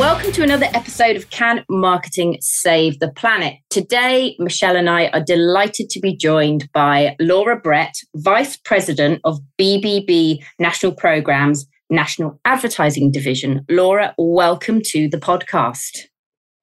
[0.00, 3.58] Welcome to another episode of Can Marketing Save the Planet?
[3.68, 9.40] Today, Michelle and I are delighted to be joined by Laura Brett, Vice President of
[9.60, 13.62] BBB National Programs, National Advertising Division.
[13.68, 16.06] Laura, welcome to the podcast.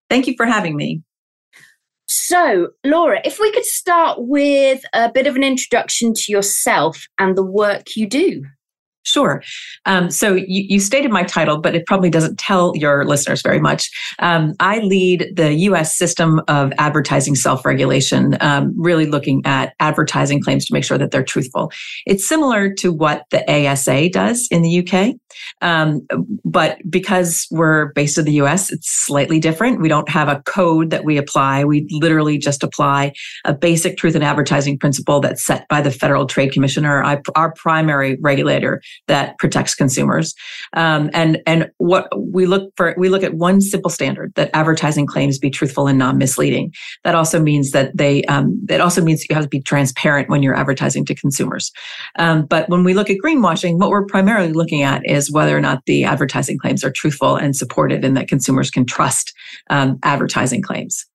[0.10, 1.04] Thank you for having me.
[2.08, 7.38] So, Laura, if we could start with a bit of an introduction to yourself and
[7.38, 8.46] the work you do.
[9.08, 9.42] Sure.
[9.86, 13.60] Um, so you, you, stated my title, but it probably doesn't tell your listeners very
[13.60, 13.90] much.
[14.20, 15.98] Um, I lead the U.S.
[15.98, 21.24] system of advertising self-regulation, um, really looking at advertising claims to make sure that they're
[21.24, 21.72] truthful.
[22.06, 25.16] It's similar to what the ASA does in the UK,
[25.62, 26.06] um,
[26.44, 29.80] but because we're based in the U.S., it's slightly different.
[29.80, 31.64] We don't have a code that we apply.
[31.64, 33.14] We literally just apply
[33.46, 37.02] a basic truth in advertising principle that's set by the Federal Trade Commissioner,
[37.36, 40.34] our primary regulator that protects consumers.
[40.74, 45.06] Um, and and what we look for, we look at one simple standard that advertising
[45.06, 46.74] claims be truthful and non-misleading.
[47.04, 50.44] That also means that they um, that also means you have to be transparent when
[50.44, 51.72] you're advertising to consumers.
[52.18, 55.62] Um, but when we look at greenwashing, what we're primarily looking at is whether or
[55.62, 59.34] not the advertising claims are truthful and supported, and that consumers can trust
[59.70, 61.06] um, advertising claims.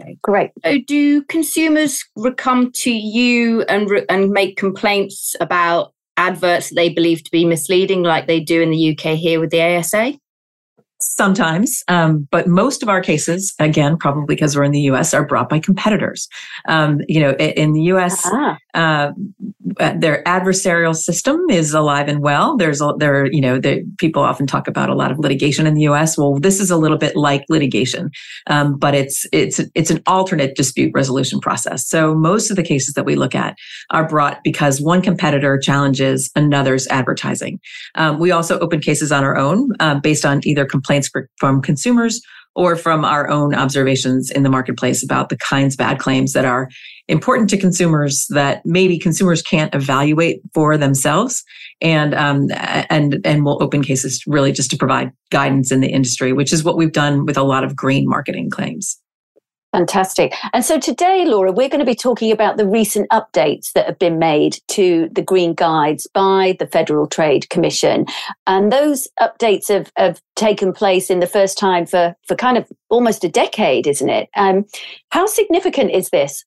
[0.00, 0.50] Okay, great.
[0.64, 2.04] So do consumers
[2.36, 5.93] come to you and and make complaints about
[6.28, 9.50] adverts that they believe to be misleading, like they do in the UK here with
[9.50, 10.18] the ASA?
[11.16, 15.26] Sometimes, um, but most of our cases, again, probably because we're in the U.S., are
[15.26, 16.28] brought by competitors.
[16.66, 18.56] Um, you know, in the U.S., uh-huh.
[18.74, 19.12] uh,
[19.96, 22.56] their adversarial system is alive and well.
[22.56, 25.74] There's a, there, you know, the, people often talk about a lot of litigation in
[25.74, 26.16] the U.S.
[26.16, 28.10] Well, this is a little bit like litigation,
[28.48, 31.86] um, but it's it's it's an alternate dispute resolution process.
[31.88, 33.56] So most of the cases that we look at
[33.90, 37.60] are brought because one competitor challenges another's advertising.
[37.94, 40.64] Um, we also open cases on our own uh, based on either
[41.02, 42.20] complaints from consumers
[42.56, 46.44] or from our own observations in the marketplace about the kinds of ad claims that
[46.44, 46.68] are
[47.08, 51.42] important to consumers that maybe consumers can't evaluate for themselves.
[51.80, 52.46] And um,
[52.88, 56.62] and and we'll open cases really just to provide guidance in the industry which is
[56.62, 58.96] what we've done with a lot of green marketing claims
[59.74, 60.32] Fantastic.
[60.52, 63.98] And so today, Laura, we're going to be talking about the recent updates that have
[63.98, 68.06] been made to the Green Guides by the Federal Trade Commission.
[68.46, 72.70] And those updates have, have taken place in the first time for, for kind of
[72.88, 74.28] almost a decade, isn't it?
[74.36, 74.64] Um,
[75.08, 76.44] how significant is this?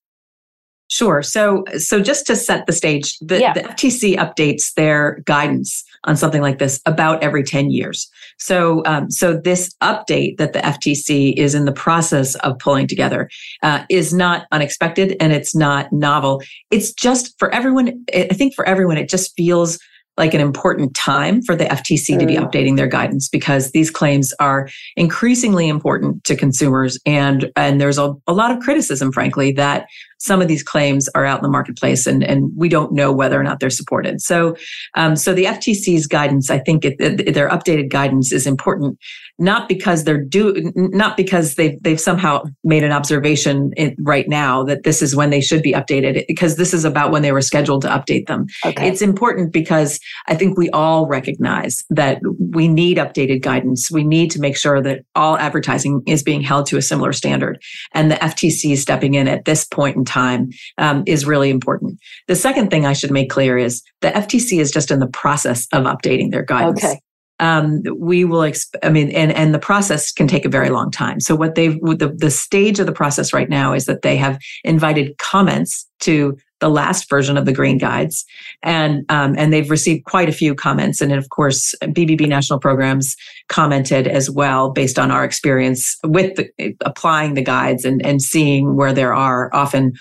[0.87, 1.21] Sure.
[1.21, 3.51] So, so just to set the stage, the, yeah.
[3.51, 8.09] the FTC updates their guidance on something like this about every 10 years.
[8.37, 13.29] So, um, so this update that the FTC is in the process of pulling together
[13.63, 16.41] uh, is not unexpected and it's not novel.
[16.71, 18.05] It's just for everyone.
[18.13, 19.79] I think for everyone, it just feels
[20.17, 22.43] like an important time for the FTC to be mm.
[22.43, 28.13] updating their guidance because these claims are increasingly important to consumers and and there's a,
[28.25, 32.07] a lot of criticism frankly that some of these claims are out in the marketplace
[32.07, 34.21] and, and we don't know whether or not they're supported.
[34.21, 34.55] So,
[34.95, 38.97] um, so the FTC's guidance, I think it, it, their updated guidance is important,
[39.37, 44.63] not because they're do, not because they've, they've somehow made an observation in, right now
[44.63, 47.41] that this is when they should be updated because this is about when they were
[47.41, 48.47] scheduled to update them.
[48.65, 48.87] Okay.
[48.87, 53.91] It's important because I think we all recognize that we need updated guidance.
[53.91, 57.61] We need to make sure that all advertising is being held to a similar standard
[57.93, 61.99] and the FTC is stepping in at this point in time um, is really important.
[62.27, 65.67] The second thing I should make clear is the FTC is just in the process
[65.73, 66.83] of updating their guidance.
[66.83, 66.99] Okay.
[67.39, 70.89] Um, we will, exp- I mean, and, and the process can take a very long
[70.89, 71.19] time.
[71.19, 74.39] So what they've, the, the stage of the process right now is that they have
[74.63, 78.25] invited comments to the last version of the green guides.
[78.63, 81.01] And um, and they've received quite a few comments.
[81.01, 83.15] And of course bbb national programs
[83.49, 88.75] commented as well based on our experience with the, applying the guides and and seeing
[88.75, 89.93] where there are often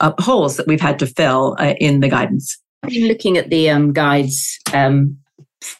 [0.00, 2.58] uh, holes that we've had to fill uh, in the guidance.
[2.90, 5.16] Looking at the um, guides um,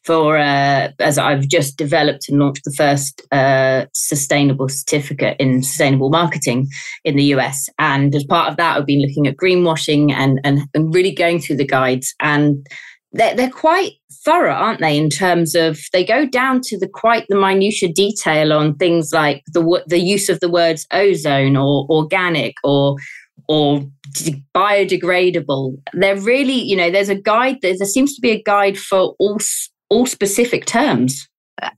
[0.04, 6.10] for uh, as I've just developed and launched the first uh, sustainable certificate in sustainable
[6.10, 6.68] marketing
[7.04, 7.68] in the US.
[7.78, 11.40] And as part of that, I've been looking at greenwashing and and, and really going
[11.40, 12.14] through the guides.
[12.20, 12.66] And
[13.12, 13.92] they're, they're quite
[14.24, 14.96] thorough, aren't they?
[14.98, 19.42] In terms of they go down to the quite the minutia detail on things like
[19.52, 22.96] the the use of the words ozone or organic or
[23.48, 23.82] or
[24.54, 25.76] biodegradable.
[25.92, 27.58] They're really, you know, there's a guide.
[27.62, 29.38] There, there seems to be a guide for all
[29.90, 31.28] all specific terms.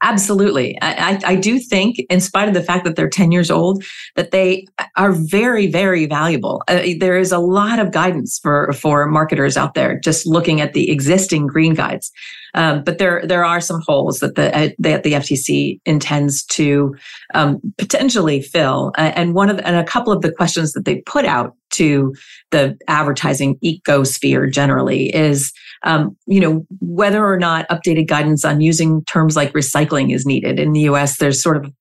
[0.02, 0.78] Absolutely.
[0.80, 4.30] I, I, do think, in spite of the fact that they're 10 years old, that
[4.30, 4.66] they
[4.96, 6.62] are very, very valuable.
[6.66, 10.72] Uh, there is a lot of guidance for, for marketers out there just looking at
[10.72, 12.10] the existing green guides.
[12.54, 16.96] Um, but there there are some holes that the uh, that the FTC intends to
[17.34, 18.92] um, potentially fill.
[18.96, 22.14] and one of and a couple of the questions that they put out to
[22.50, 25.52] the advertising ecosphere generally is
[25.84, 30.58] um, you know whether or not updated guidance on using terms like recycling is needed
[30.58, 31.72] in the us there's sort of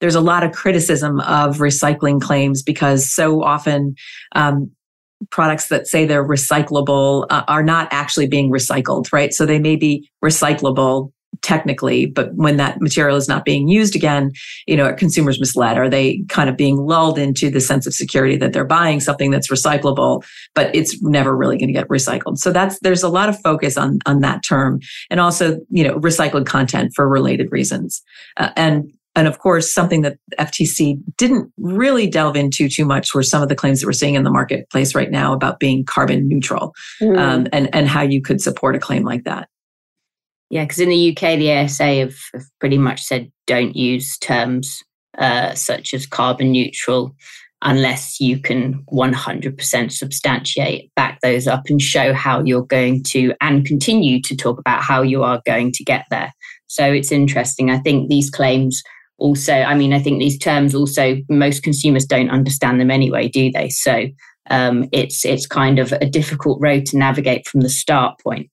[0.00, 3.96] there's a lot of criticism of recycling claims because so often
[4.36, 4.70] um,
[5.30, 9.32] products that say they're recyclable uh, are not actually being recycled, right?
[9.32, 11.12] So they may be recyclable
[11.42, 14.32] technically, but when that material is not being used again,
[14.66, 15.78] you know, are consumers misled?
[15.78, 19.30] Are they kind of being lulled into the sense of security that they're buying something
[19.30, 20.24] that's recyclable,
[20.54, 22.38] but it's never really going to get recycled?
[22.38, 24.80] So that's there's a lot of focus on on that term,
[25.10, 28.02] and also you know recycled content for related reasons.
[28.36, 33.24] Uh, and and of course, something that FTC didn't really delve into too much were
[33.24, 36.28] some of the claims that we're seeing in the marketplace right now about being carbon
[36.28, 37.18] neutral mm.
[37.18, 39.48] um, and, and how you could support a claim like that.
[40.50, 44.82] Yeah, because in the UK, the ASA have, have, pretty much said don't use terms
[45.18, 47.14] uh, such as carbon neutral
[47.62, 53.66] unless you can 100% substantiate, back those up, and show how you're going to, and
[53.66, 56.32] continue to talk about how you are going to get there.
[56.68, 57.68] So it's interesting.
[57.68, 58.82] I think these claims
[59.18, 63.50] also i mean i think these terms also most consumers don't understand them anyway do
[63.50, 64.06] they so
[64.50, 68.48] um, it's it's kind of a difficult road to navigate from the start point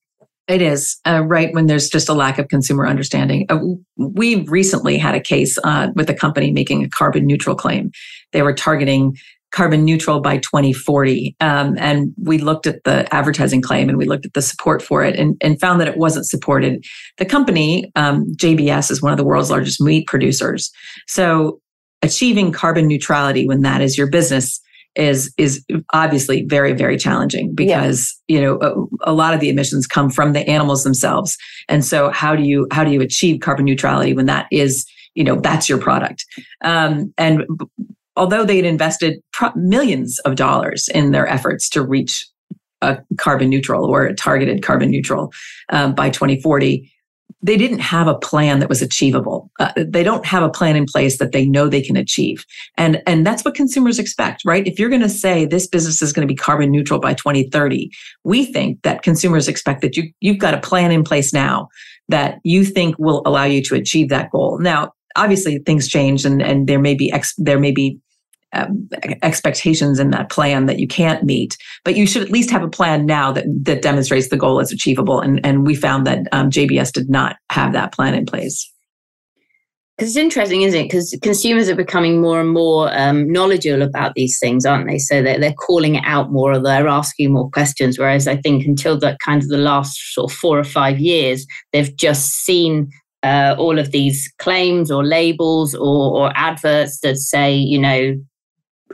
[0.47, 3.45] it is uh, right when there's just a lack of consumer understanding.
[3.49, 3.59] Uh,
[3.97, 7.91] we recently had a case uh, with a company making a carbon neutral claim.
[8.31, 9.15] They were targeting
[9.51, 11.35] carbon neutral by 2040.
[11.39, 15.03] Um, and we looked at the advertising claim and we looked at the support for
[15.03, 16.83] it and, and found that it wasn't supported.
[17.17, 20.71] The company, um, JBS, is one of the world's largest meat producers.
[21.07, 21.61] So
[22.01, 24.59] achieving carbon neutrality when that is your business
[24.95, 28.37] is is obviously very very challenging because yeah.
[28.37, 31.37] you know a, a, lot of the emissions come from the animals themselves
[31.67, 35.23] and so how do you how do you achieve carbon neutrality when that is you
[35.23, 36.25] know that's your product
[36.63, 37.45] um, and
[38.15, 42.25] although they had invested pro- millions of dollars in their efforts to reach
[42.81, 45.33] a carbon neutral or a targeted carbon neutral
[45.69, 46.91] um, by 2040,
[47.41, 49.51] they didn't have a plan that was achievable.
[49.59, 52.43] Uh, they don't have a plan in place that they know they can achieve.
[52.75, 54.65] And, and that's what consumers expect, right?
[54.65, 57.91] If you're going to say this business is going to be carbon neutral by 2030,
[58.23, 61.67] we think that consumers expect that you, you've got a plan in place now
[62.09, 64.57] that you think will allow you to achieve that goal.
[64.59, 67.99] Now, obviously things change and, and there may be ex, there may be
[68.53, 68.89] um,
[69.21, 72.69] expectations in that plan that you can't meet, but you should at least have a
[72.69, 75.19] plan now that that demonstrates the goal is achievable.
[75.19, 78.71] And and we found that um, JBS did not have that plan in place.
[79.97, 80.83] Because it's interesting, isn't it?
[80.83, 84.97] Because consumers are becoming more and more um, knowledgeable about these things, aren't they?
[84.97, 87.97] So they're, they're calling it out more or they're asking more questions.
[87.97, 91.47] Whereas I think until the kind of the last sort of four or five years,
[91.71, 92.91] they've just seen
[93.23, 98.15] uh, all of these claims or labels or, or adverts that say, you know,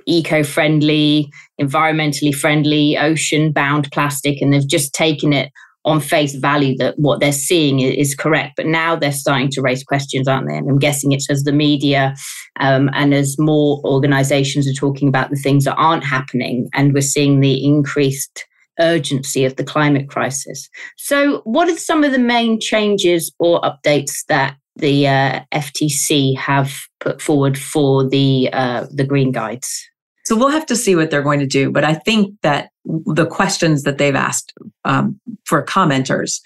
[0.06, 5.52] eco-friendly, environmentally friendly, ocean-bound plastic, and they've just taken it
[5.84, 8.54] on face value that what they're seeing is correct.
[8.56, 10.56] But now they're starting to raise questions, aren't they?
[10.56, 12.14] And I'm guessing it's as the media
[12.60, 17.02] um, and as more organizations are talking about the things that aren't happening, and we're
[17.02, 18.46] seeing the increased
[18.80, 20.70] urgency of the climate crisis.
[20.98, 26.74] So, what are some of the main changes or updates that the uh, FTC have
[27.00, 29.91] put forward for the uh, the green guides?
[30.32, 31.70] So we'll have to see what they're going to do.
[31.70, 34.54] But I think that the questions that they've asked
[34.86, 36.40] um, for commenters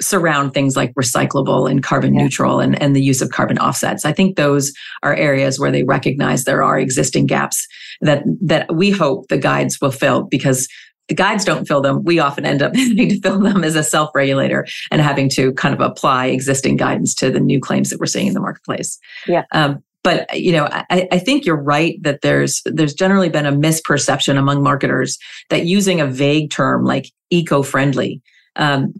[0.00, 2.22] surround things like recyclable and carbon yeah.
[2.22, 4.06] neutral and, and the use of carbon offsets.
[4.06, 7.68] I think those are areas where they recognize there are existing gaps
[8.00, 10.66] that that we hope the guides will fill because
[11.08, 12.04] the guides don't fill them.
[12.04, 15.52] We often end up having to fill them as a self regulator and having to
[15.52, 18.98] kind of apply existing guidance to the new claims that we're seeing in the marketplace.
[19.26, 19.44] Yeah.
[19.52, 23.50] Um, but you know, I, I think you're right that there's there's generally been a
[23.50, 25.18] misperception among marketers
[25.50, 28.22] that using a vague term like eco-friendly
[28.54, 28.94] um,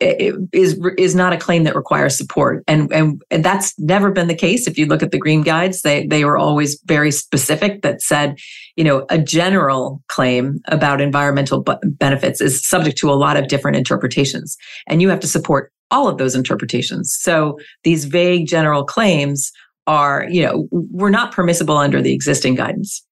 [0.00, 2.64] is is not a claim that requires support.
[2.66, 4.66] And, and and that's never been the case.
[4.66, 8.36] If you look at the green guides they they were always very specific that said
[8.74, 13.76] you know a general claim about environmental benefits is subject to a lot of different
[13.76, 14.56] interpretations.
[14.88, 17.16] And you have to support all of those interpretations.
[17.18, 19.52] So these vague general claims
[19.88, 23.04] are you know were not permissible under the existing guidance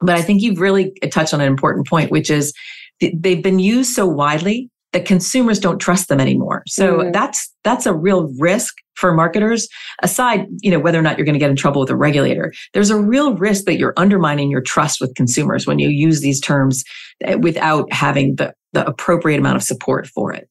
[0.00, 2.54] but i think you've really touched on an important point which is
[3.00, 6.62] they've been used so widely that consumers don't trust them anymore.
[6.66, 7.12] So mm.
[7.12, 9.68] that's that's a real risk for marketers.
[10.02, 12.52] Aside, you know, whether or not you're going to get in trouble with a regulator,
[12.72, 16.40] there's a real risk that you're undermining your trust with consumers when you use these
[16.40, 16.82] terms
[17.24, 20.48] eh, without having the the appropriate amount of support for it.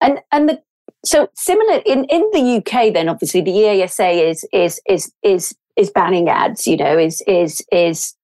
[0.00, 0.60] And and the
[1.04, 5.90] so similar in, in the UK, then obviously the ASA is is is is is
[5.90, 6.66] banning ads.
[6.66, 8.14] You know, is is is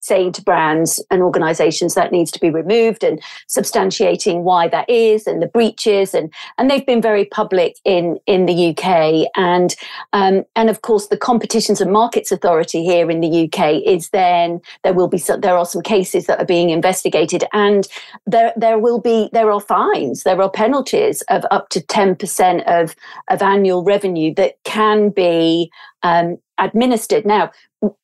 [0.00, 5.26] saying to brands and organizations that needs to be removed and substantiating why that is
[5.26, 6.14] and the breaches.
[6.14, 9.76] And and they've been very public in in the UK and
[10.12, 14.60] um, and of course the competitions and markets authority here in the UK is then
[14.82, 17.44] there will be some, there are some cases that are being investigated.
[17.52, 17.86] And
[18.26, 22.94] there there will be there are fines there are penalties of up to 10% of
[23.28, 25.70] of annual revenue that can be
[26.02, 27.26] um, administered.
[27.26, 27.50] Now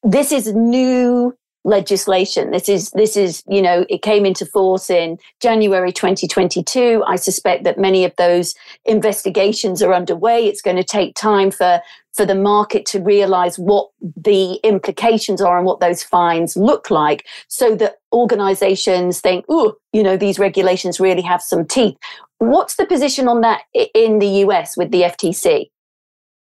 [0.03, 1.37] this is new
[1.67, 2.53] legislation.
[2.53, 7.03] This is this is you know it came into force in January 2022.
[7.07, 8.55] I suspect that many of those
[8.85, 10.47] investigations are underway.
[10.47, 11.83] It's going to take time for
[12.15, 17.27] for the market to realize what the implications are and what those fines look like
[17.49, 21.97] so that organizations think, oh, you know, these regulations really have some teeth.
[22.39, 23.63] What's the position on that
[23.95, 25.67] in the US with the FTC?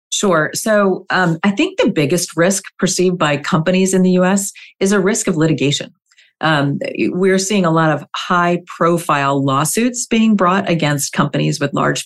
[0.09, 0.51] Sure.
[0.53, 4.99] So um, I think the biggest risk perceived by companies in the US is a
[4.99, 5.93] risk of litigation.
[6.39, 12.05] Um, we're seeing a lot of high profile lawsuits being brought against companies with large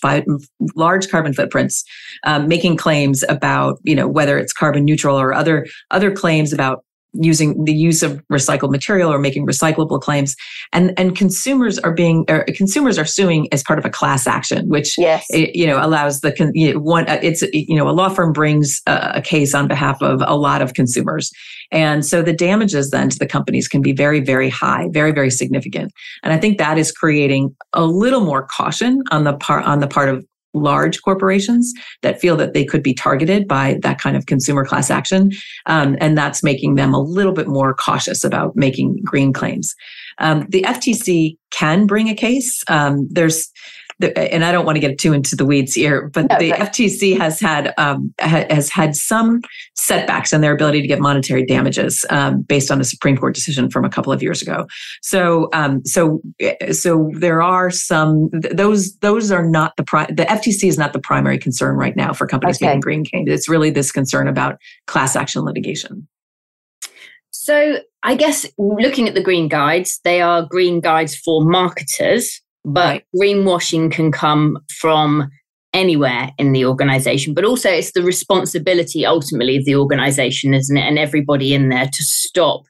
[0.74, 1.84] large carbon footprints
[2.24, 6.82] um, making claims about you know whether it's carbon neutral or other other claims about
[7.14, 10.34] using the use of recycled material or making recyclable claims.
[10.72, 14.96] And and consumers are being consumers are suing as part of a class action which
[14.98, 15.26] yes.
[15.30, 18.80] you know allows the you know, one uh, it's you know a law firm brings
[18.86, 21.30] a, a case on behalf of a lot of consumers.
[21.70, 25.30] And so the damages then to the companies can be very very high very very
[25.30, 25.92] significant.
[26.22, 29.86] And i think that is creating a little more caution on the part on the
[29.86, 34.26] part of large corporations that feel that they could be targeted by that kind of
[34.26, 35.30] consumer class action.
[35.66, 39.74] Um, and that's making them a little bit more cautious about making green claims.
[40.18, 42.62] Um, the FTC can bring a case.
[42.68, 43.50] Um, there's
[44.02, 47.16] and I don't want to get too into the weeds here, but no, the FTC
[47.18, 49.40] has had um, ha- has had some
[49.74, 53.70] setbacks in their ability to get monetary damages um, based on a Supreme Court decision
[53.70, 54.66] from a couple of years ago.
[55.02, 56.20] So, um, so,
[56.70, 61.00] so there are some those those are not the pri- the FTC is not the
[61.00, 62.66] primary concern right now for companies okay.
[62.66, 63.28] making green cane.
[63.28, 66.06] It's really this concern about class action litigation.
[67.30, 72.86] So, I guess looking at the green guides, they are green guides for marketers but
[72.86, 73.04] right.
[73.14, 75.30] greenwashing can come from
[75.72, 80.82] anywhere in the organization but also it's the responsibility ultimately of the organization isn't it
[80.82, 82.62] and everybody in there to stop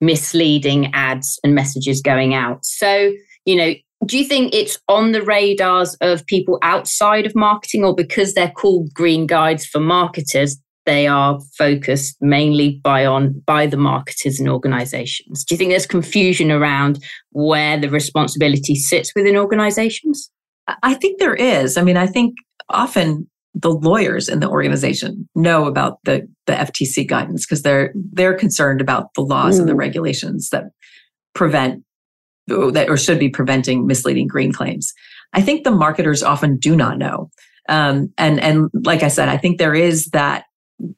[0.00, 3.12] misleading ads and messages going out so
[3.46, 3.72] you know
[4.06, 8.50] do you think it's on the radars of people outside of marketing or because they're
[8.50, 10.58] called green guides for marketers
[10.90, 15.86] they are focused mainly by on by the marketers and organizations do you think there's
[15.86, 16.98] confusion around
[17.30, 20.30] where the responsibility sits within organizations
[20.82, 22.34] i think there is i mean i think
[22.70, 28.38] often the lawyers in the organization know about the the ftc guidance because they're they're
[28.44, 29.60] concerned about the laws mm.
[29.60, 29.84] and the mm.
[29.86, 30.64] regulations that
[31.34, 31.84] prevent
[32.48, 34.92] that or should be preventing misleading green claims
[35.34, 37.30] i think the marketers often do not know
[37.68, 40.44] um, and and like I said, I think there is that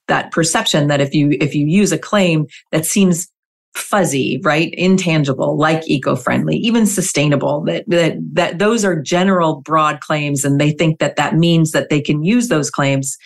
[0.09, 3.29] that perception that if you if you use a claim that seems
[3.75, 4.75] fuzzy right?
[4.75, 10.71] Intangible like eco-friendly even sustainable that that that those are general broad claims and they
[10.71, 13.17] think that that means that they can use those claims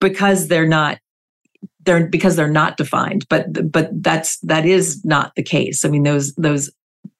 [0.00, 0.98] because they're not
[1.88, 3.26] they're because they're not defined.
[3.28, 5.84] But but that's that is not the case.
[5.84, 6.70] I mean those those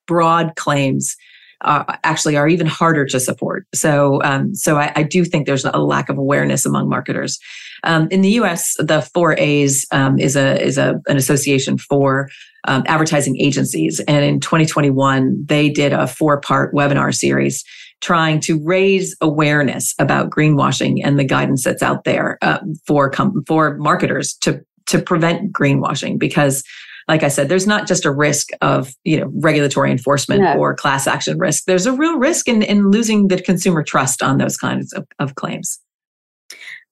[0.06, 1.16] broad claims
[1.60, 3.66] uh, actually are even harder to support.
[3.74, 7.38] So, um, so I, I, do think there's a lack of awareness among marketers.
[7.82, 12.28] Um, in the U.S., the Four A's um, is a is a an association for
[12.64, 17.64] um, advertising agencies, and in 2021 they did a four part webinar series
[18.00, 23.42] trying to raise awareness about greenwashing and the guidance that's out there uh, for com-
[23.46, 26.64] for marketers to to prevent greenwashing because
[27.08, 30.58] like I said, there's not just a risk of you know regulatory enforcement no.
[30.58, 31.64] or class action risk.
[31.64, 35.34] There's a real risk in, in losing the consumer trust on those kinds of, of
[35.34, 35.80] claims.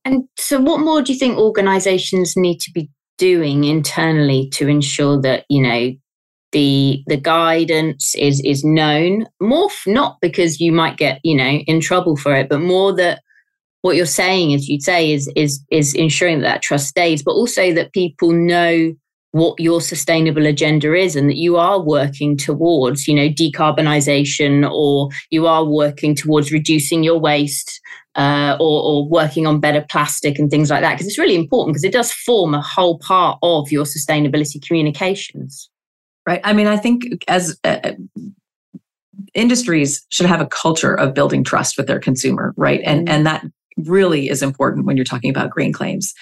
[0.05, 5.21] And so, what more do you think organisations need to be doing internally to ensure
[5.21, 5.93] that you know
[6.53, 11.81] the the guidance is is known more not because you might get you know in
[11.81, 13.21] trouble for it but more that
[13.83, 17.33] what you're saying as you'd say is is is ensuring that that trust stays but
[17.33, 18.95] also that people know
[19.37, 25.09] what your sustainable agenda is and that you are working towards you know decarbonization or
[25.31, 27.81] you are working towards reducing your waste
[28.15, 31.75] uh, or, or, working on better plastic and things like that because it's really important
[31.75, 35.69] because it does form a whole part of your sustainability communications
[36.27, 37.93] right i mean i think as uh,
[39.35, 42.81] industries should have a culture of building trust with their consumer, right?
[42.85, 43.15] And mm-hmm.
[43.15, 43.45] and that
[43.77, 46.15] really is important when you're talking about green claims.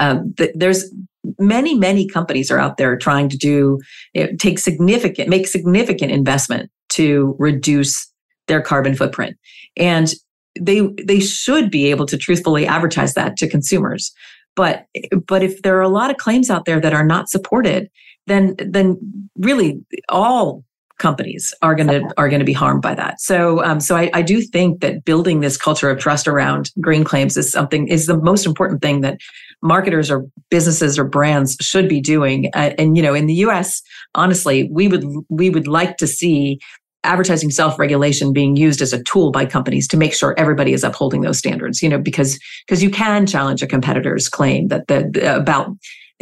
[0.00, 0.90] Um, th- there's
[1.38, 3.78] many many companies are out there trying to do
[4.14, 8.10] you know, take significant make significant investment to reduce
[8.48, 9.36] their carbon footprint.
[9.76, 10.12] And
[10.60, 14.12] they they should be able to truthfully advertise that to consumers.
[14.56, 14.86] But
[15.26, 17.90] but if there are a lot of claims out there that are not supported
[18.26, 18.98] then then
[19.36, 20.64] really all
[20.98, 23.20] companies are going to are going to be harmed by that.
[23.20, 27.04] So um, so I, I do think that building this culture of trust around green
[27.04, 29.18] claims is something is the most important thing that
[29.62, 32.50] marketers or businesses or brands should be doing.
[32.54, 33.82] Uh, and you know, in the U.S.,
[34.14, 36.60] honestly, we would we would like to see
[37.04, 41.22] advertising self-regulation being used as a tool by companies to make sure everybody is upholding
[41.22, 45.68] those standards you know because because you can challenge a competitor's claim that the about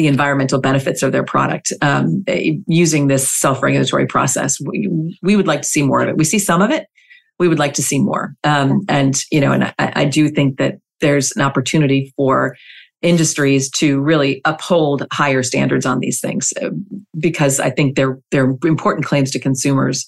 [0.01, 2.25] the environmental benefits of their product um,
[2.67, 4.57] using this self-regulatory process.
[4.59, 4.89] We,
[5.21, 6.17] we would like to see more of it.
[6.17, 6.87] We see some of it.
[7.39, 8.35] We would like to see more.
[8.43, 12.57] Um, and you know, and I, I do think that there's an opportunity for
[13.03, 16.71] industries to really uphold higher standards on these things uh,
[17.19, 20.07] because I think they're they're important claims to consumers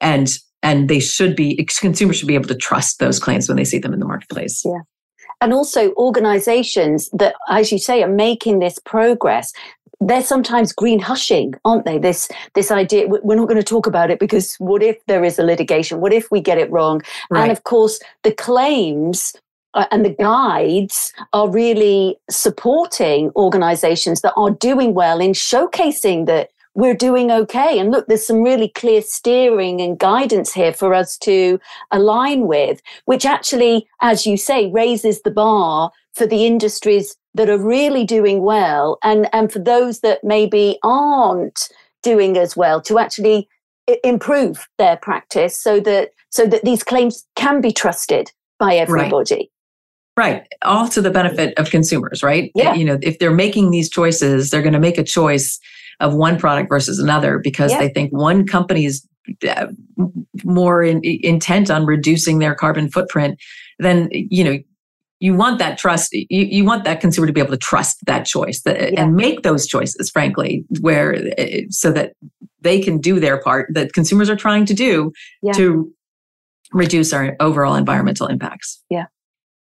[0.00, 3.64] and and they should be consumers should be able to trust those claims when they
[3.64, 4.62] see them in the marketplace.
[4.64, 4.80] Yeah
[5.42, 9.52] and also organizations that, as you say, are making this progress
[10.00, 11.98] they're sometimes green hushing, aren't they?
[11.98, 15.38] This this idea we're not going to talk about it because what if there is
[15.38, 16.00] a litigation?
[16.00, 17.00] What if we get it wrong?
[17.30, 17.42] Right.
[17.42, 19.34] And of course, the claims
[19.76, 26.50] uh, and the guides are really supporting organizations that are doing well in showcasing that
[26.74, 27.78] we're doing okay.
[27.78, 31.58] And look, there's some really clear steering and guidance here for us to
[31.90, 37.58] align with, which actually, as you say, raises the bar for the industries that are
[37.58, 41.68] really doing well and, and for those that maybe aren't
[42.02, 43.48] doing as well to actually
[44.04, 49.34] improve their practice so that so that these claims can be trusted by everybody.
[49.34, 49.50] Right.
[50.16, 50.46] Right.
[50.62, 52.50] All to the benefit of consumers, right?
[52.54, 52.74] Yeah.
[52.74, 55.58] You know, if they're making these choices, they're going to make a choice
[56.00, 57.78] of one product versus another because yeah.
[57.78, 59.06] they think one company is
[59.48, 59.66] uh,
[60.44, 63.40] more in, intent on reducing their carbon footprint
[63.78, 64.58] then you know
[65.18, 68.24] you want that trust you, you want that consumer to be able to trust that
[68.24, 69.02] choice that, yeah.
[69.02, 72.12] and make those choices frankly where uh, so that
[72.60, 75.52] they can do their part that consumers are trying to do yeah.
[75.52, 75.92] to
[76.72, 79.06] reduce our overall environmental impacts yeah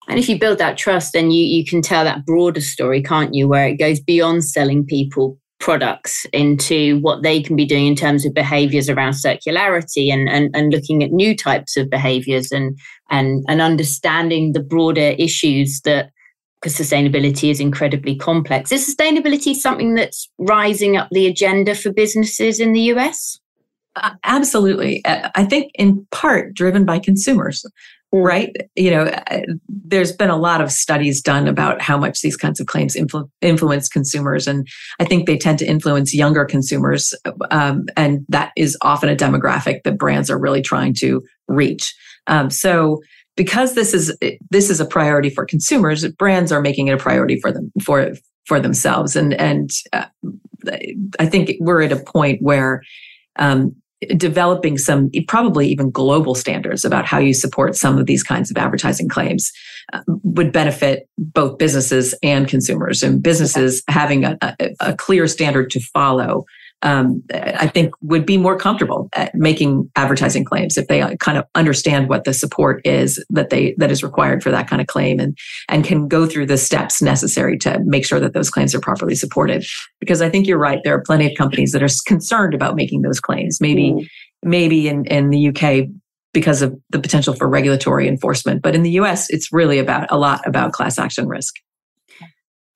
[0.09, 3.35] and if you build that trust then you you can tell that broader story can't
[3.35, 7.95] you where it goes beyond selling people products into what they can be doing in
[7.95, 12.77] terms of behaviors around circularity and, and, and looking at new types of behaviors and,
[13.11, 16.11] and, and understanding the broader issues that
[16.61, 18.71] because sustainability is incredibly complex.
[18.71, 23.39] Is sustainability something that's rising up the agenda for businesses in the US?
[24.25, 25.03] Absolutely.
[25.05, 27.65] I think in part driven by consumers.
[28.15, 28.55] Right?
[28.77, 32.61] You know, uh, there's been a lot of studies done about how much these kinds
[32.61, 34.69] of claims influ- influence consumers, and
[35.01, 37.15] I think they tend to influence younger consumers,
[37.51, 41.95] um, and that is often a demographic that brands are really trying to reach.
[42.27, 43.01] Um, so,
[43.35, 44.15] because this is
[44.51, 48.13] this is a priority for consumers, brands are making it a priority for them for
[48.45, 50.05] for themselves, and and uh,
[51.19, 52.83] I think we're at a point where
[53.37, 53.75] um,
[54.17, 58.57] developing some probably even global standards about how you support some of these kinds of
[58.57, 59.51] advertising claims
[59.93, 63.03] uh, would benefit both businesses and consumers.
[63.03, 66.45] And businesses having a, a, a clear standard to follow
[66.83, 71.45] um, I think would be more comfortable at making advertising claims if they kind of
[71.55, 75.21] understand what the support is that they that is required for that kind of claim
[75.21, 75.37] and
[75.69, 79.15] and can go through the steps necessary to make sure that those claims are properly
[79.15, 79.65] supported.
[80.01, 83.03] Because I think you're right, there are plenty of companies that are concerned about making
[83.03, 83.61] those claims.
[83.61, 84.07] Maybe mm.
[84.43, 85.89] maybe in in the UK
[86.33, 90.19] because of the potential for regulatory enforcement, but in the US, it's really about a
[90.19, 91.55] lot about class action risk.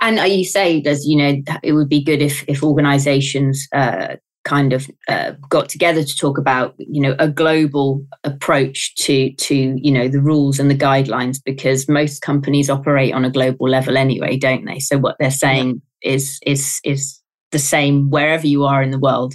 [0.01, 4.73] And you say, does you know, it would be good if if organisations uh, kind
[4.73, 9.91] of uh, got together to talk about you know a global approach to to you
[9.91, 14.37] know the rules and the guidelines because most companies operate on a global level anyway
[14.37, 14.79] don't they?
[14.79, 17.21] So what they're saying is is is
[17.53, 19.35] the same wherever you are in the world.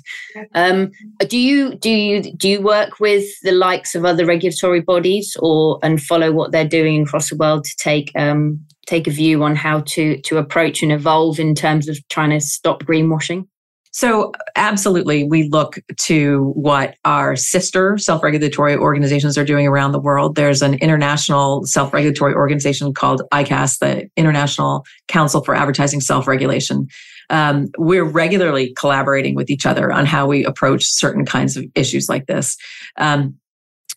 [0.53, 0.91] Um,
[1.27, 5.79] do you do you do you work with the likes of other regulatory bodies or
[5.83, 9.55] and follow what they're doing across the world to take um, take a view on
[9.55, 13.47] how to to approach and evolve in terms of trying to stop greenwashing?
[13.93, 19.99] So, absolutely, we look to what our sister self regulatory organizations are doing around the
[19.99, 20.35] world.
[20.35, 26.87] There's an international self regulatory organization called ICAS, the International Council for Advertising Self Regulation.
[27.29, 32.07] Um, we're regularly collaborating with each other on how we approach certain kinds of issues
[32.07, 32.57] like this.
[32.97, 33.35] Um,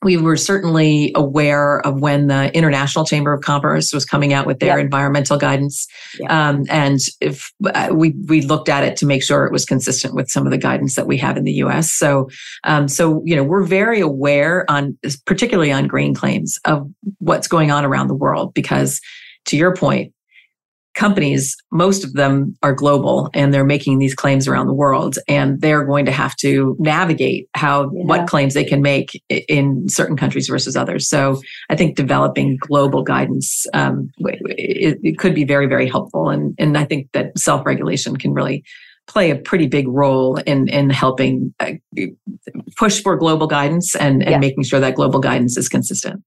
[0.02, 4.58] we were certainly aware of when the International Chamber of Commerce was coming out with
[4.58, 5.86] their environmental guidance,
[6.28, 10.14] um, and if uh, we we looked at it to make sure it was consistent
[10.14, 11.92] with some of the guidance that we have in the U.S.
[11.92, 12.28] So,
[12.64, 17.70] um, so you know, we're very aware on, particularly on green claims, of what's going
[17.70, 19.00] on around the world because,
[19.46, 20.12] to your point,
[20.94, 25.60] companies, most of them are global and they're making these claims around the world and
[25.60, 28.04] they're going to have to navigate how yeah.
[28.04, 31.08] what claims they can make in certain countries versus others.
[31.08, 36.54] So I think developing global guidance um, it, it, could be very very helpful and
[36.58, 38.64] and I think that self regulation can really
[39.06, 41.72] play a pretty big role in in helping uh,
[42.76, 44.38] push for global guidance and and yeah.
[44.38, 46.22] making sure that global guidance is consistent.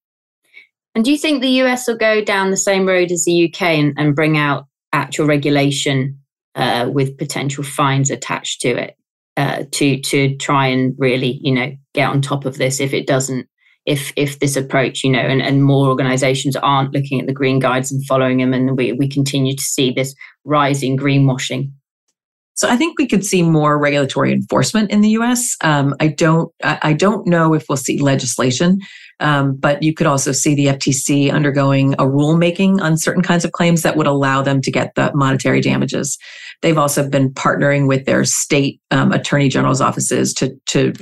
[0.98, 3.62] And do you think the US will go down the same road as the UK
[3.62, 6.18] and, and bring out actual regulation
[6.56, 8.98] uh, with potential fines attached to it
[9.38, 13.06] uh, to to try and really you know get on top of this if it
[13.06, 13.48] doesn't
[13.86, 17.60] if if this approach you know and, and more organizations aren't looking at the green
[17.60, 21.70] guides and following them and we, we continue to see this rising greenwashing
[22.58, 25.56] so I think we could see more regulatory enforcement in the U.S.
[25.62, 26.52] Um, I don't.
[26.64, 28.80] I don't know if we'll see legislation,
[29.20, 33.52] um, but you could also see the FTC undergoing a rulemaking on certain kinds of
[33.52, 36.18] claims that would allow them to get the monetary damages.
[36.62, 40.94] They've also been partnering with their state um, attorney general's offices to to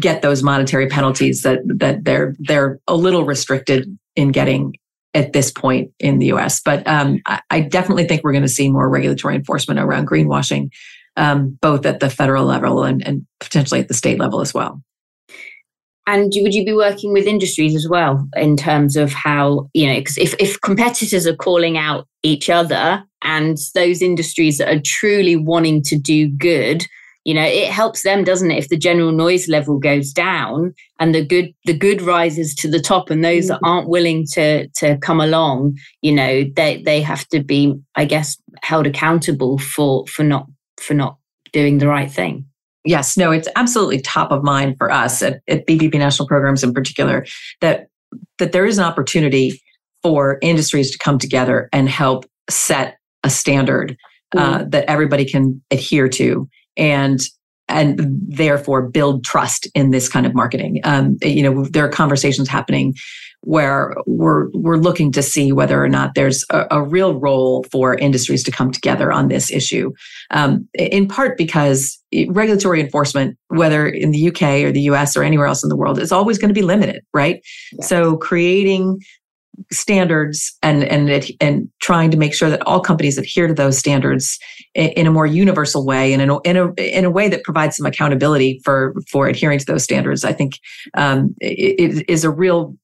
[0.00, 4.74] get those monetary penalties that that they're they're a little restricted in getting
[5.14, 6.60] at this point in the US.
[6.60, 10.70] But um, I, I, definitely think we're going to see more regulatory enforcement around greenwashing,
[11.18, 14.82] um, both at the federal level and, and potentially at the state level as well.
[16.06, 19.98] And would you be working with industries as well in terms of how, you know,
[20.00, 25.36] because if, if competitors are calling out each other and those industries that are truly
[25.36, 26.84] wanting to do good,
[27.24, 31.14] you know it helps them doesn't it if the general noise level goes down and
[31.14, 33.68] the good the good rises to the top and those that mm.
[33.68, 38.36] aren't willing to to come along you know they they have to be i guess
[38.62, 40.46] held accountable for for not
[40.80, 41.16] for not
[41.52, 42.44] doing the right thing
[42.84, 46.72] yes no it's absolutely top of mind for us at, at BBB national programs in
[46.72, 47.26] particular
[47.60, 47.88] that
[48.38, 49.60] that there is an opportunity
[50.02, 53.96] for industries to come together and help set a standard
[54.36, 54.70] uh, mm.
[54.70, 57.20] that everybody can adhere to and
[57.72, 60.80] and therefore build trust in this kind of marketing.
[60.84, 62.94] Um, you know, there are conversations happening
[63.42, 67.94] where we're we're looking to see whether or not there's a, a real role for
[67.94, 69.92] industries to come together on this issue.
[70.30, 75.46] Um, in part because regulatory enforcement, whether in the UK or the US or anywhere
[75.46, 77.42] else in the world, is always going to be limited, right?
[77.72, 77.84] Yeah.
[77.84, 79.00] So creating
[79.70, 84.38] standards and and and trying to make sure that all companies adhere to those standards
[84.74, 87.76] in a more universal way and in a, in a, in a way that provides
[87.76, 90.24] some accountability for for adhering to those standards.
[90.24, 90.58] I think
[90.94, 92.74] um, it, it is a real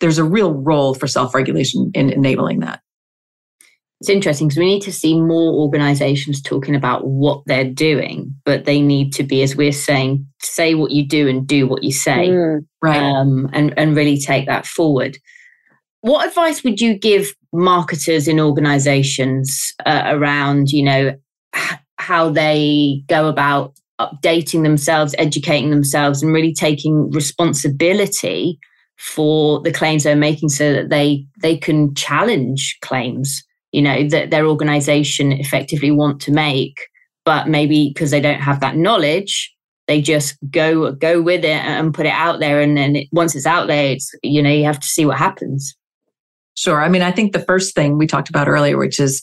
[0.00, 2.80] there's a real role for self-regulation in enabling that.
[4.00, 8.66] It's interesting because we need to see more organizations talking about what they're doing but
[8.66, 11.92] they need to be as we're saying say what you do and do what you
[11.92, 12.28] say.
[12.28, 12.98] Mm, right.
[12.98, 15.16] Um, and and really take that forward
[16.04, 21.14] what advice would you give marketers in organizations uh, around, you know,
[21.98, 28.58] how they go about updating themselves, educating themselves, and really taking responsibility
[28.98, 34.30] for the claims they're making so that they they can challenge claims you know that
[34.30, 36.86] their organization effectively want to make
[37.24, 39.52] but maybe because they don't have that knowledge
[39.88, 43.34] they just go go with it and put it out there and then it, once
[43.34, 45.74] it's out there it's you know you have to see what happens
[46.56, 46.80] Sure.
[46.80, 49.22] I mean, I think the first thing we talked about earlier, which is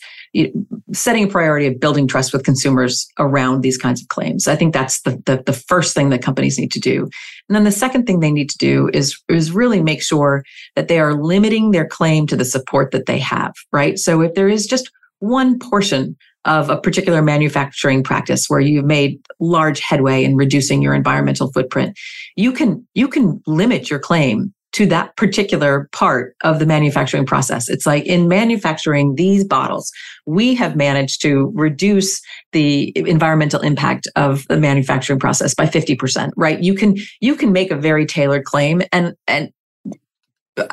[0.93, 4.47] setting a priority of building trust with consumers around these kinds of claims.
[4.47, 7.03] I think that's the, the, the, first thing that companies need to do.
[7.49, 10.43] And then the second thing they need to do is, is really make sure
[10.75, 13.99] that they are limiting their claim to the support that they have, right?
[13.99, 14.89] So if there is just
[15.19, 16.15] one portion
[16.45, 21.97] of a particular manufacturing practice where you've made large headway in reducing your environmental footprint,
[22.37, 27.69] you can, you can limit your claim to that particular part of the manufacturing process.
[27.69, 29.91] It's like in manufacturing these bottles,
[30.25, 32.21] we have managed to reduce
[32.53, 36.61] the environmental impact of the manufacturing process by 50%, right?
[36.61, 39.51] You can you can make a very tailored claim and and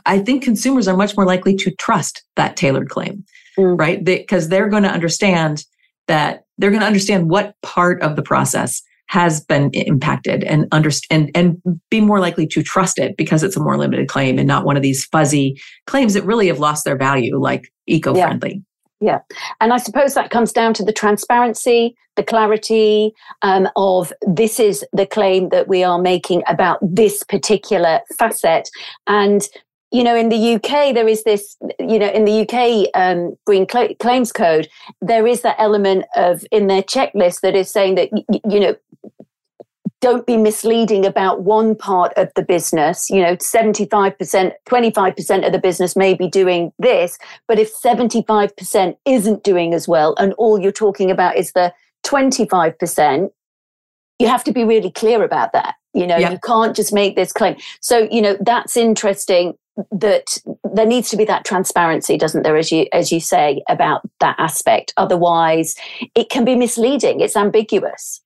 [0.06, 3.24] I think consumers are much more likely to trust that tailored claim,
[3.56, 3.78] mm.
[3.78, 4.02] right?
[4.02, 5.64] Because they, they're going to understand
[6.08, 11.30] that they're going to understand what part of the process has been impacted and understand
[11.34, 14.46] and and be more likely to trust it because it's a more limited claim and
[14.46, 18.62] not one of these fuzzy claims that really have lost their value like eco-friendly.
[19.00, 19.20] Yeah.
[19.60, 24.84] And I suppose that comes down to the transparency, the clarity um, of this is
[24.92, 28.68] the claim that we are making about this particular facet.
[29.06, 29.46] And,
[29.92, 33.68] you know, in the UK, there is this, you know, in the UK um, Green
[33.70, 34.68] Cl- Claims Code,
[35.00, 38.10] there is that element of in their checklist that is saying that,
[38.50, 38.74] you know,
[40.00, 43.10] don't be misleading about one part of the business.
[43.10, 49.44] You know, 75%, 25% of the business may be doing this, but if 75% isn't
[49.44, 51.72] doing as well, and all you're talking about is the
[52.04, 53.30] 25%,
[54.18, 55.74] you have to be really clear about that.
[55.94, 56.30] You know, yeah.
[56.30, 57.56] you can't just make this claim.
[57.80, 59.54] So, you know, that's interesting
[59.90, 60.38] that
[60.72, 64.34] there needs to be that transparency doesn't there as you as you say about that
[64.38, 65.76] aspect otherwise
[66.16, 68.20] it can be misleading it's ambiguous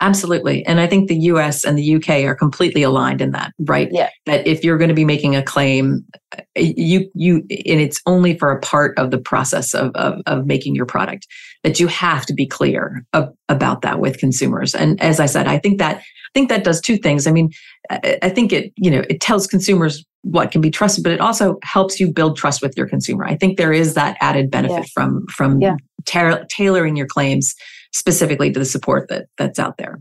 [0.00, 0.64] Absolutely.
[0.66, 3.88] And I think the US and the UK are completely aligned in that, right?
[3.90, 4.10] Yeah.
[4.26, 6.04] That if you're going to be making a claim,
[6.36, 10.44] uh, you, you, and it's only for a part of the process of, of, of
[10.44, 11.26] making your product,
[11.64, 14.74] that you have to be clear of, about that with consumers.
[14.74, 17.26] And as I said, I think that, I think that does two things.
[17.26, 17.50] I mean,
[17.88, 21.56] I think it, you know, it tells consumers what can be trusted, but it also
[21.62, 23.24] helps you build trust with your consumer.
[23.24, 24.84] I think there is that added benefit yeah.
[24.92, 25.76] from, from yeah.
[26.04, 27.54] ta- tailoring your claims
[27.92, 30.00] specifically to the support that that's out there.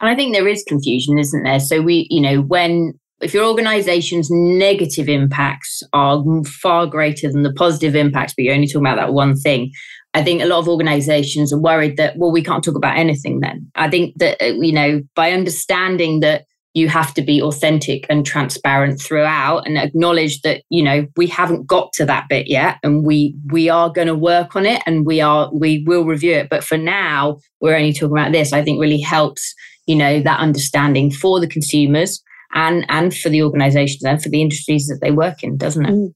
[0.00, 1.60] And I think there is confusion, isn't there?
[1.60, 7.52] So we, you know, when if your organization's negative impacts are far greater than the
[7.52, 9.72] positive impacts, but you're only talking about that one thing,
[10.12, 13.40] I think a lot of organizations are worried that, well, we can't talk about anything
[13.40, 13.70] then.
[13.74, 18.26] I think that, uh, you know, by understanding that you have to be authentic and
[18.26, 23.04] transparent throughout and acknowledge that you know we haven't got to that bit yet and
[23.04, 26.48] we we are going to work on it and we are we will review it.
[26.48, 28.52] But for now we're only talking about this.
[28.52, 29.54] I think really helps
[29.86, 32.22] you know that understanding for the consumers
[32.54, 35.92] and and for the organizations and for the industries that they work in doesn't it?
[35.92, 36.12] Mm.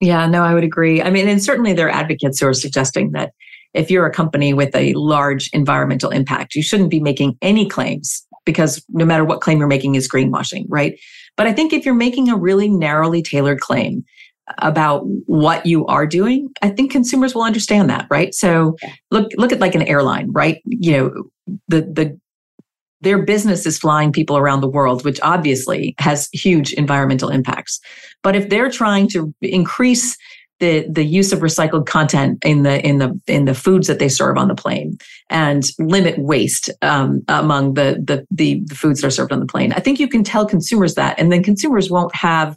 [0.00, 1.02] yeah no i would agree.
[1.02, 3.32] I mean and certainly there are advocates who are suggesting that
[3.72, 8.23] if you're a company with a large environmental impact you shouldn't be making any claims
[8.44, 10.98] because no matter what claim you're making is greenwashing, right?
[11.36, 14.04] But I think if you're making a really narrowly tailored claim
[14.58, 18.34] about what you are doing, I think consumers will understand that, right?
[18.34, 18.76] So
[19.10, 20.60] look look at like an airline, right?
[20.64, 21.24] You know,
[21.68, 22.20] the the
[23.00, 27.78] their business is flying people around the world, which obviously has huge environmental impacts.
[28.22, 30.16] But if they're trying to increase
[30.64, 34.08] the the use of recycled content in the in the in the foods that they
[34.08, 34.96] serve on the plane
[35.28, 39.46] and limit waste um, among the, the the the foods that are served on the
[39.46, 39.72] plane.
[39.72, 42.56] I think you can tell consumers that, and then consumers won't have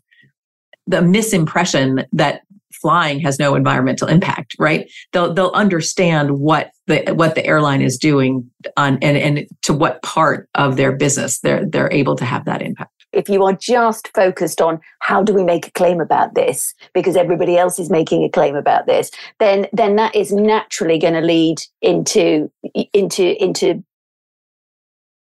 [0.86, 2.42] the misimpression that
[2.74, 4.56] flying has no environmental impact.
[4.60, 4.90] Right?
[5.14, 10.02] They'll they'll understand what the what the airline is doing on and and to what
[10.02, 14.10] part of their business they're they're able to have that impact if you are just
[14.14, 18.24] focused on how do we make a claim about this because everybody else is making
[18.24, 22.50] a claim about this then then that is naturally going to lead into
[22.94, 23.84] into into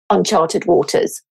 [0.09, 1.23] uncharted waters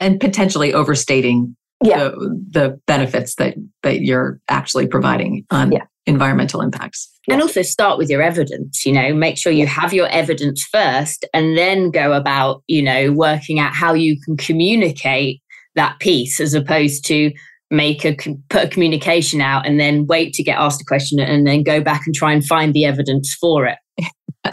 [0.00, 1.98] and potentially overstating yeah.
[1.98, 5.84] the, the benefits that that you're actually providing on yeah.
[6.06, 10.08] environmental impacts and also start with your evidence you know make sure you have your
[10.08, 15.40] evidence first and then go about you know working out how you can communicate
[15.74, 17.32] that piece as opposed to
[17.70, 18.16] make a
[18.48, 21.80] put a communication out and then wait to get asked a question and then go
[21.80, 23.78] back and try and find the evidence for it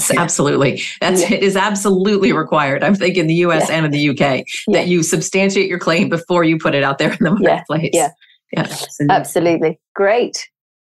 [0.02, 0.82] Yes, absolutely.
[1.02, 1.38] That's yeah.
[1.38, 2.84] it is absolutely required.
[2.84, 3.76] I'm thinking the US yeah.
[3.76, 4.80] and in the UK yeah.
[4.80, 7.92] that you substantiate your claim before you put it out there in the marketplace.
[7.94, 8.10] Yeah.
[8.52, 8.62] Yeah.
[8.62, 9.16] Absolutely.
[9.16, 9.80] absolutely.
[9.96, 10.48] Great.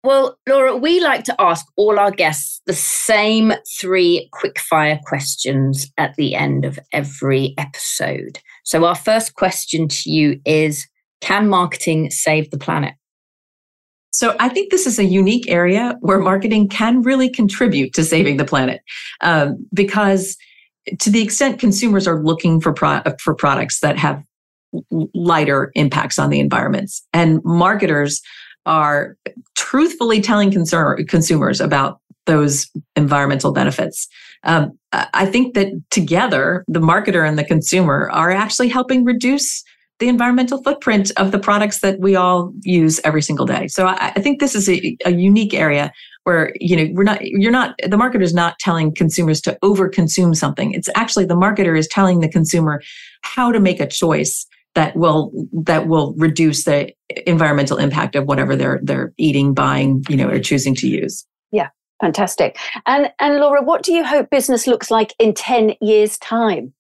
[0.05, 6.17] Well, Laura, we like to ask all our guests the same three quickfire questions at
[6.17, 8.41] the end of every episode.
[8.65, 10.89] So, our first question to you is
[11.21, 12.95] Can marketing save the planet?
[14.13, 18.37] So, I think this is a unique area where marketing can really contribute to saving
[18.37, 18.83] the planet
[19.21, 20.37] um, because
[21.01, 24.23] to the extent consumers are looking for, pro- for products that have
[25.15, 28.23] lighter impacts on the environments and marketers
[28.65, 29.17] are
[29.57, 34.09] truthfully telling consumer, consumers about those environmental benefits.
[34.45, 39.63] Um, I think that together, the marketer and the consumer are actually helping reduce
[39.99, 43.69] the environmental footprint of the products that we all use every single day.
[43.69, 45.93] So I, I think this is a, a, unique area
[46.25, 50.35] where you know we're not you're not the marketer is not telling consumers to overconsume
[50.37, 50.73] something.
[50.73, 52.81] It's actually the marketer is telling the consumer
[53.23, 56.93] how to make a choice that will that will reduce the
[57.27, 61.27] environmental impact of whatever they're they're eating, buying, you know, or choosing to use.
[61.51, 61.69] Yeah,
[62.01, 62.59] fantastic.
[62.87, 66.73] And and Laura, what do you hope business looks like in 10 years time?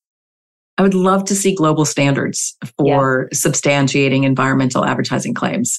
[0.82, 3.38] I would love to see global standards for yeah.
[3.38, 5.78] substantiating environmental advertising claims.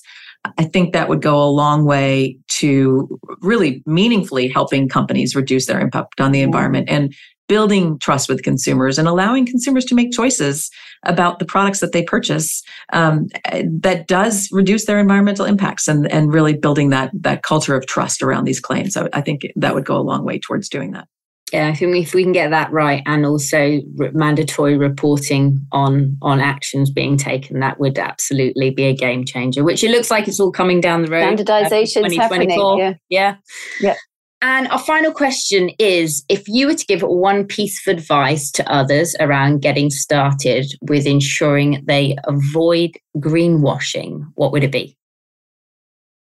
[0.58, 5.82] I think that would go a long way to really meaningfully helping companies reduce their
[5.82, 7.14] impact on the environment and
[7.50, 10.72] building trust with consumers and allowing consumers to make choices
[11.04, 12.64] about the products that they purchase
[12.94, 13.28] um,
[13.70, 18.22] that does reduce their environmental impacts and, and really building that that culture of trust
[18.22, 18.94] around these claims.
[18.94, 21.10] So I think that would go a long way towards doing that.
[21.54, 23.80] Yeah, I think if we can get that right, and also
[24.14, 29.64] mandatory reporting on on actions being taken, that would absolutely be a game changer.
[29.64, 31.22] Which it looks like it's all coming down the road.
[31.22, 32.50] Standardization is uh, happening.
[32.80, 32.94] Yeah.
[33.10, 33.36] yeah,
[33.80, 33.96] yeah.
[34.42, 38.70] And our final question is if you were to give one piece of advice to
[38.70, 44.98] others around getting started with ensuring they avoid greenwashing, what would it be?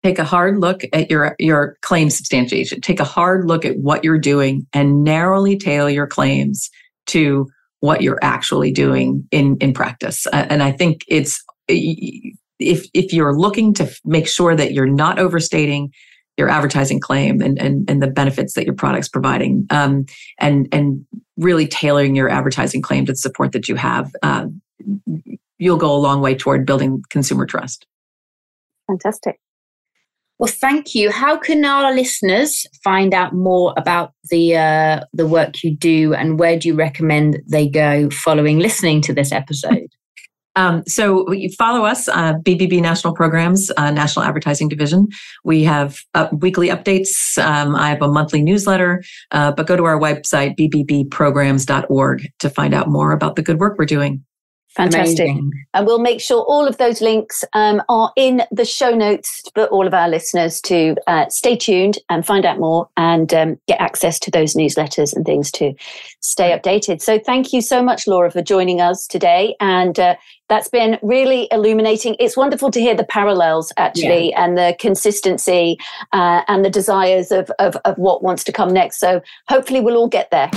[0.04, 2.80] Take a hard look at your, your claim substantiation.
[2.80, 6.70] Take a hard look at what you're doing and narrowly tailor your claims
[7.06, 7.48] to
[7.80, 10.26] what you're actually doing in, in practice.
[10.32, 15.92] And I think it's if if you're looking to make sure that you're not overstating
[16.36, 20.06] your advertising claim and, and, and the benefits that your product's providing um,
[20.38, 21.04] and, and
[21.36, 24.46] really tailoring your advertising claim to the support that you have, uh,
[25.58, 27.86] you'll go a long way toward building consumer trust.
[28.86, 29.38] Fantastic.
[30.42, 31.12] Well, thank you.
[31.12, 36.36] How can our listeners find out more about the uh, the work you do, and
[36.36, 39.86] where do you recommend they go following listening to this episode?
[40.54, 45.08] Um, so you follow us, uh, BBB National Programs, uh, National Advertising Division.
[45.44, 45.96] We have
[46.30, 47.38] weekly updates.
[47.38, 52.74] Um, I have a monthly newsletter, uh, but go to our website, bbbprograms.org, to find
[52.74, 54.22] out more about the good work we're doing.
[54.74, 55.28] Fantastic.
[55.28, 55.52] Amazing.
[55.74, 59.66] And we'll make sure all of those links um, are in the show notes for
[59.66, 63.80] all of our listeners to uh, stay tuned and find out more and um, get
[63.80, 65.74] access to those newsletters and things to
[66.20, 67.02] stay updated.
[67.02, 69.56] So thank you so much, Laura, for joining us today.
[69.60, 70.16] And uh,
[70.48, 72.16] that's been really illuminating.
[72.18, 74.44] It's wonderful to hear the parallels actually yeah.
[74.44, 75.78] and the consistency
[76.12, 79.00] uh, and the desires of, of, of what wants to come next.
[79.00, 80.50] So hopefully we'll all get there.